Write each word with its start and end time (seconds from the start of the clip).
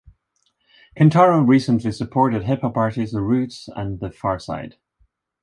Kentaro 0.97 1.47
recently 1.47 1.91
supported 1.91 2.43
hip-hop 2.45 2.75
artists 2.75 3.13
The 3.13 3.21
Roots 3.21 3.69
and 3.75 3.99
The 3.99 4.09
Pharcyde. 4.09 4.77